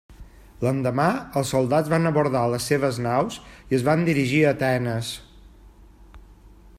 L'endemà, 0.67 1.03
els 1.41 1.51
soldats 1.55 1.91
van 1.93 2.11
abordar 2.11 2.41
les 2.53 2.71
seves 2.71 2.97
naus 3.09 3.37
i 3.51 3.79
es 3.79 3.87
van 3.91 4.03
dirigir 4.11 4.43
a 4.47 4.55
Atenes. 4.57 5.15